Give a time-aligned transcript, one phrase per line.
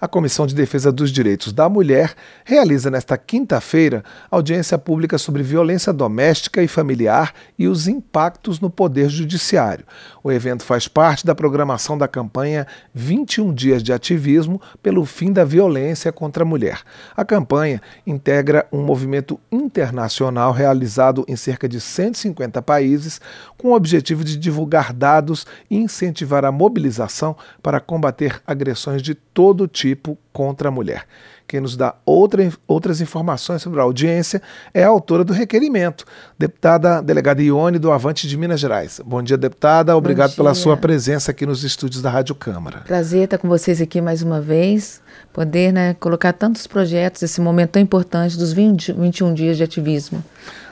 [0.00, 5.92] A Comissão de Defesa dos Direitos da Mulher realiza nesta quinta-feira audiência pública sobre violência
[5.92, 9.84] doméstica e familiar e os impactos no Poder Judiciário.
[10.24, 15.44] O evento faz parte da programação da campanha 21 Dias de Ativismo pelo Fim da
[15.44, 16.80] Violência contra a Mulher.
[17.14, 23.20] A campanha integra um movimento internacional realizado em cerca de 150 países
[23.58, 29.68] com o objetivo de divulgar dados e incentivar a mobilização para combater agressões de todo
[29.68, 31.04] tipo tipo contra a mulher.
[31.46, 34.40] Quem nos dá outra, outras informações sobre a audiência
[34.72, 36.04] é a autora do requerimento,
[36.38, 39.00] deputada delegada Ione do Avante de Minas Gerais.
[39.04, 39.96] Bom dia, deputada.
[39.96, 40.36] Obrigado dia.
[40.36, 42.82] pela sua presença aqui nos estúdios da Rádio Câmara.
[42.86, 47.70] Prazer estar com vocês aqui mais uma vez, poder né, colocar tantos projetos, esse momento
[47.70, 50.22] tão importante dos 20, 21 dias de ativismo.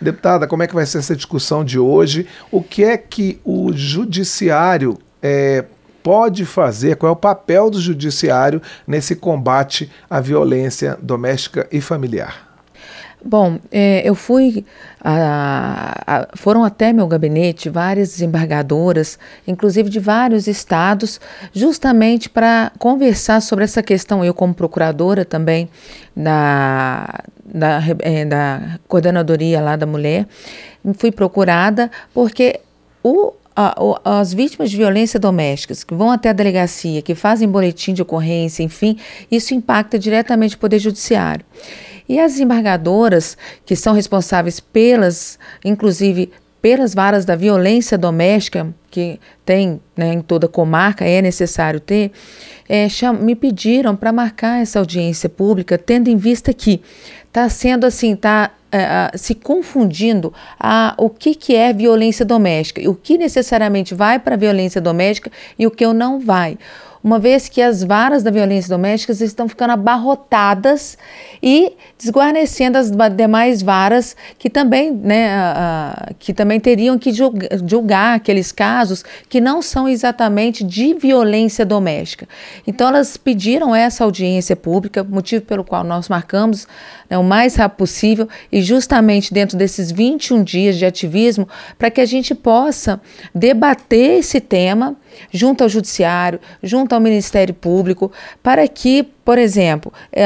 [0.00, 2.26] Deputada, como é que vai ser essa discussão de hoje?
[2.50, 5.64] O que é que o judiciário é,
[6.04, 12.54] pode fazer, qual é o papel do judiciário nesse combate à violência doméstica e familiar?
[13.24, 14.66] Bom, é, eu fui.
[15.02, 21.18] A, a, foram até meu gabinete várias desembargadoras, inclusive de vários estados,
[21.50, 24.22] justamente para conversar sobre essa questão.
[24.22, 25.70] Eu, como procuradora também
[26.14, 30.26] da, da, é, da coordenadoria lá da mulher,
[30.98, 32.60] fui procurada porque
[33.02, 33.32] o
[34.04, 38.62] as vítimas de violência doméstica que vão até a delegacia, que fazem boletim de ocorrência,
[38.62, 38.98] enfim,
[39.30, 41.44] isso impacta diretamente o Poder Judiciário.
[42.08, 49.80] E as embargadoras, que são responsáveis pelas, inclusive pelas varas da violência doméstica, que tem
[49.96, 52.10] né, em toda comarca, é necessário ter,
[52.68, 52.86] é,
[53.20, 56.80] me pediram para marcar essa audiência pública, tendo em vista que
[57.26, 62.94] está sendo assim, está uh, se confundindo a, o que, que é violência doméstica, o
[62.94, 66.58] que necessariamente vai para violência doméstica e o que não vai
[67.04, 70.96] uma vez que as varas da violência doméstica estão ficando abarrotadas
[71.42, 75.28] e desguarnecendo as demais varas que também, né,
[76.18, 82.26] que também teriam que julgar, julgar aqueles casos que não são exatamente de violência doméstica.
[82.66, 86.66] Então elas pediram essa audiência pública, motivo pelo qual nós marcamos
[87.10, 91.46] né, o mais rápido possível e justamente dentro desses 21 dias de ativismo
[91.78, 92.98] para que a gente possa
[93.34, 94.96] debater esse tema
[95.32, 100.24] junto ao judiciário, junto ao Ministério Público, para que, por exemplo, é,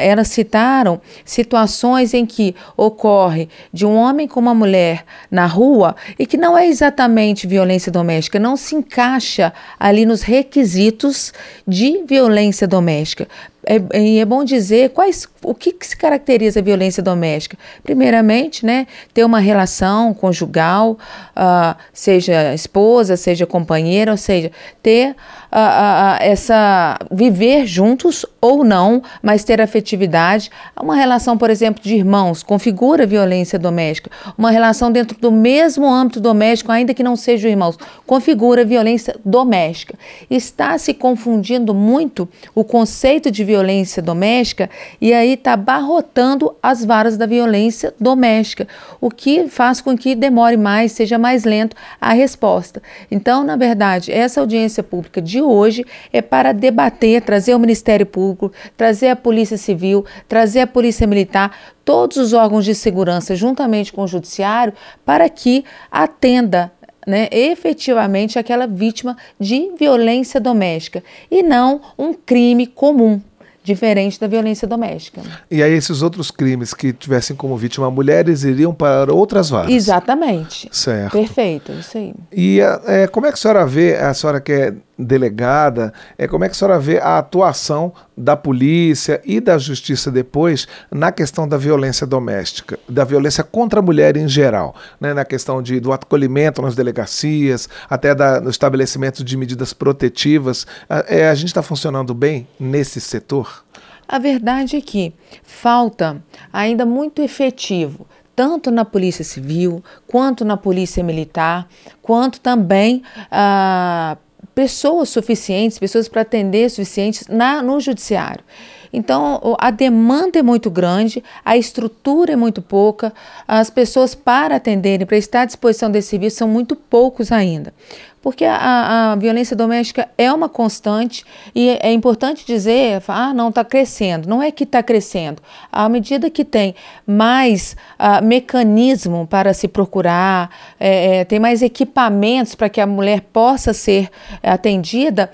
[0.00, 6.26] elas citaram situações em que ocorre de um homem com uma mulher na rua e
[6.26, 11.32] que não é exatamente violência doméstica, não se encaixa ali nos requisitos
[11.66, 13.28] de violência doméstica.
[13.66, 17.58] É, e é bom dizer quais, o que, que, se caracteriza a violência doméstica.
[17.82, 20.92] Primeiramente, né, ter uma relação conjugal,
[21.36, 24.50] uh, seja esposa, seja companheira, ou seja,
[24.82, 30.50] ter uh, essa viver juntos ou não, mas ter afetividade.
[30.80, 34.10] Uma relação, por exemplo, de irmãos configura violência doméstica.
[34.36, 39.94] Uma relação dentro do mesmo âmbito doméstico, ainda que não sejam irmãos, configura violência doméstica.
[40.30, 44.70] Está se confundindo muito o conceito de violência doméstica
[45.00, 48.66] e aí está barrotando as varas da violência doméstica,
[49.00, 52.82] o que faz com que demore mais, seja mais lento a resposta.
[53.10, 58.27] Então, na verdade, essa audiência pública de hoje é para debater, trazer o Ministério Público,
[58.76, 64.02] trazer a Polícia Civil, trazer a Polícia Militar, todos os órgãos de segurança, juntamente com
[64.02, 64.72] o Judiciário,
[65.04, 66.72] para que atenda
[67.06, 73.20] né, efetivamente aquela vítima de violência doméstica e não um crime comum
[73.68, 75.20] diferente da violência doméstica.
[75.50, 79.70] E aí esses outros crimes que tivessem como vítima mulheres iriam para outras varas?
[79.70, 80.68] Exatamente.
[80.72, 81.12] Certo.
[81.12, 82.14] Perfeito, isso aí.
[82.32, 86.44] E é, como é que a senhora vê, a senhora que é delegada, é, como
[86.44, 91.46] é que a senhora vê a atuação da polícia e da justiça depois na questão
[91.46, 95.92] da violência doméstica, da violência contra a mulher em geral, né, na questão de, do
[95.92, 100.66] acolhimento nas delegacias, até da, no estabelecimento de medidas protetivas.
[101.06, 103.64] É, a gente está funcionando bem nesse setor?
[104.08, 105.12] A verdade é que
[105.44, 111.66] falta ainda muito efetivo tanto na Polícia Civil, quanto na Polícia Militar,
[112.00, 113.02] quanto também
[113.32, 114.16] ah,
[114.58, 118.44] pessoas suficientes, pessoas para atender suficientes na, no judiciário.
[118.92, 123.12] Então, a demanda é muito grande, a estrutura é muito pouca,
[123.46, 127.72] as pessoas para atenderem, para estar à disposição desse serviço são muito poucos ainda
[128.20, 131.24] porque a, a, violência doméstica é uma constante
[131.54, 134.28] e é importante dizer, ah, não está crescendo.
[134.28, 135.42] Não é que está crescendo.
[135.70, 136.74] À medida que tem
[137.06, 143.22] mais uh, mecanismo para se procurar, é, é, tem mais equipamentos para que a mulher
[143.32, 144.10] possa ser
[144.42, 145.30] atendida,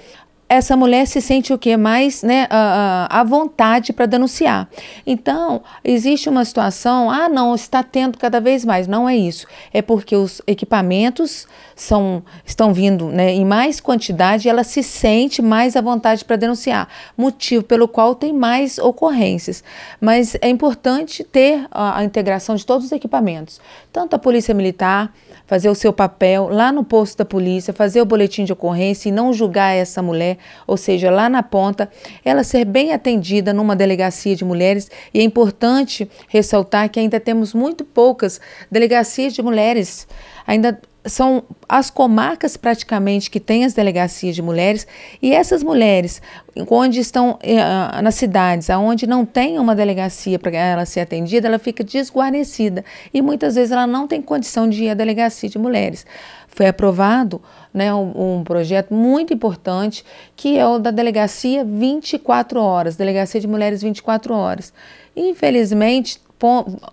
[0.48, 4.68] essa mulher se sente o que mais né, à vontade para denunciar.
[5.06, 8.86] Então, existe uma situação, ah, não, está tendo cada vez mais.
[8.86, 9.46] Não é isso.
[9.72, 15.40] É porque os equipamentos são, estão vindo né, em mais quantidade e ela se sente
[15.40, 16.88] mais à vontade para denunciar.
[17.16, 19.64] Motivo pelo qual tem mais ocorrências.
[20.00, 23.60] Mas é importante ter a, a integração de todos os equipamentos,
[23.92, 25.12] tanto a Polícia Militar,
[25.46, 29.12] fazer o seu papel lá no posto da polícia, fazer o boletim de ocorrência e
[29.12, 30.33] não julgar essa mulher,
[30.66, 31.90] ou seja, lá na ponta,
[32.24, 34.90] ela ser bem atendida numa delegacia de mulheres.
[35.12, 38.40] E é importante ressaltar que ainda temos muito poucas
[38.70, 40.06] delegacias de mulheres.
[40.46, 44.86] Ainda são as comarcas praticamente que têm as delegacias de mulheres
[45.20, 46.22] e essas mulheres
[46.70, 51.58] onde estão eh, nas cidades aonde não tem uma delegacia para ela ser atendida ela
[51.58, 56.06] fica desguarnecida e muitas vezes ela não tem condição de ir à delegacia de mulheres.
[56.48, 57.42] Foi aprovado
[57.72, 60.04] né, um, um projeto muito importante
[60.34, 64.72] que é o da delegacia 24 horas delegacia de mulheres 24 horas.
[65.14, 66.18] Infelizmente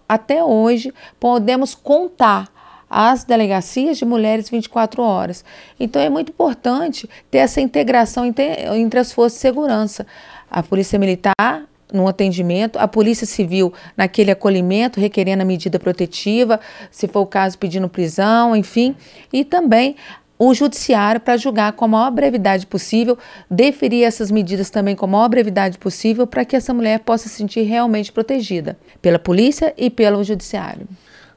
[0.08, 2.61] até hoje podemos contar
[2.94, 5.46] as delegacias de mulheres 24 horas.
[5.80, 10.06] Então é muito importante ter essa integração entre as forças de segurança.
[10.50, 16.60] A Polícia Militar no atendimento, a Polícia Civil naquele acolhimento, requerendo a medida protetiva,
[16.90, 18.96] se for o caso pedindo prisão, enfim,
[19.32, 19.96] e também
[20.38, 23.18] o judiciário para julgar com a maior brevidade possível,
[23.50, 27.36] deferir essas medidas também com a maior brevidade possível para que essa mulher possa se
[27.36, 30.88] sentir realmente protegida pela polícia e pelo judiciário.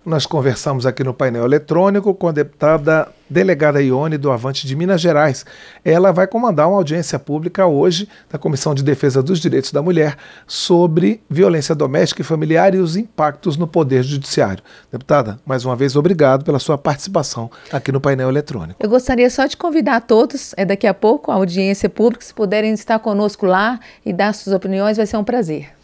[0.04, 5.00] Nós conversamos aqui no painel eletrônico com a deputada delegada Ione do Avante de Minas
[5.00, 5.46] Gerais.
[5.82, 10.18] Ela vai comandar uma audiência pública hoje da Comissão de Defesa dos Direitos da Mulher
[10.46, 14.62] sobre violência doméstica e familiar e os impactos no Poder Judiciário.
[14.92, 18.78] Deputada, mais uma vez, obrigado pela sua participação aqui no painel eletrônico.
[18.84, 22.74] Eu gostaria só de convidar todos, é daqui a pouco, a audiência pública, se puderem
[22.74, 25.74] estar conosco lá e dar suas opiniões, vai ser um prazer.